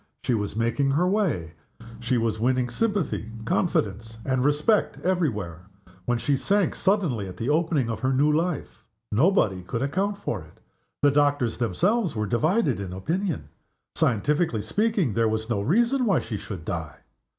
She 0.23 0.33
was 0.33 0.55
making 0.55 0.89
her 0.89 1.05
way; 1.05 1.53
she 1.99 2.17
was 2.17 2.39
winning 2.39 2.71
sympathy, 2.71 3.31
confidence, 3.45 4.17
and 4.25 4.43
respect 4.43 4.97
every 5.03 5.29
where 5.29 5.67
when 6.05 6.17
she 6.17 6.35
sank 6.35 6.73
suddenly 6.73 7.27
at 7.27 7.37
the 7.37 7.49
opening 7.49 7.87
of 7.87 7.99
her 7.99 8.11
new 8.11 8.31
life. 8.33 8.83
Nobody 9.11 9.61
could 9.61 9.83
account 9.83 10.17
for 10.17 10.41
it. 10.41 10.59
The 11.03 11.11
doctors 11.11 11.59
themselves 11.59 12.15
were 12.15 12.25
divided 12.25 12.79
in 12.79 12.93
opinion. 12.93 13.49
Scientifically 13.93 14.63
speaking, 14.63 15.13
there 15.13 15.29
was 15.29 15.51
no 15.51 15.61
reason 15.61 16.07
why 16.07 16.19
she 16.19 16.35
should 16.37 16.65
die. 16.65 17.01